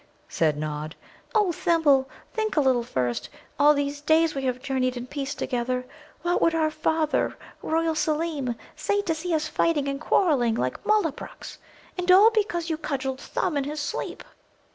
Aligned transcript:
said 0.27 0.57
Nod. 0.57 0.95
"O 1.35 1.51
Thimble, 1.51 2.09
think 2.33 2.57
a 2.57 2.59
little 2.59 2.81
first! 2.81 3.29
All 3.59 3.75
these 3.75 4.01
days 4.01 4.33
we 4.33 4.45
have 4.45 4.59
journeyed 4.59 4.97
in 4.97 5.05
peace 5.05 5.35
together. 5.35 5.85
What 6.23 6.41
would 6.41 6.55
our 6.55 6.71
father, 6.71 7.37
Royal 7.61 7.93
Seelem, 7.93 8.55
say 8.75 9.03
to 9.03 9.13
see 9.13 9.31
us 9.31 9.45
now 9.45 9.53
fighting 9.63 9.87
and 9.87 10.01
quarrelling 10.01 10.55
like 10.55 10.83
Mullabruks, 10.87 11.59
and 11.99 12.09
all 12.11 12.31
because 12.31 12.67
you 12.67 12.77
cudgelled 12.79 13.21
Thumb 13.21 13.55
in 13.55 13.65
his 13.65 13.79
sleep?" 13.79 14.23